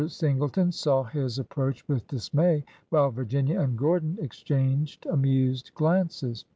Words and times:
Singleton 0.09 0.71
saw 0.71 1.03
his 1.03 1.39
ap 1.39 1.45
proach 1.49 1.83
with 1.87 2.07
dismay, 2.07 2.63
while 2.89 3.11
Virginia 3.11 3.59
and 3.59 3.77
Gordon 3.77 4.17
ex 4.19 4.39
changed 4.41 5.05
amused 5.05 5.69
glances. 5.75 6.43